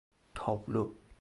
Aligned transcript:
تابلو 0.35 0.95